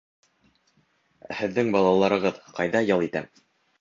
Ә 1.27 1.37
һеҙҙең 1.41 1.69
балаларығыҙ 1.77 2.41
ҡайҙа 2.59 2.83
ял 2.89 3.09
итә? 3.11 3.23